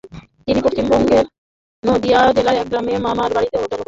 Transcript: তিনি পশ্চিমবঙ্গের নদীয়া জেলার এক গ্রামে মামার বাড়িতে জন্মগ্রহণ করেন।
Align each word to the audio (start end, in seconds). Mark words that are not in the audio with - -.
তিনি 0.47 0.59
পশ্চিমবঙ্গের 0.61 1.25
নদীয়া 1.83 2.19
জেলার 2.35 2.55
এক 2.55 2.67
গ্রামে 2.71 2.93
মামার 2.97 3.31
বাড়িতে 3.35 3.55
জন্মগ্রহণ 3.55 3.69
করেন। 3.69 3.79